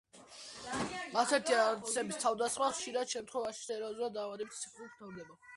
ასეთი 1.23 1.57
არსების 1.65 2.19
თავდასხმა, 2.25 2.71
ხშირ 2.79 2.99
შემთვევაში, 3.15 3.63
სერიოზული 3.69 4.11
დაავადებით 4.19 4.59
ან 4.59 4.65
სიკვდილით 4.65 4.99
მთავრდება. 4.99 5.43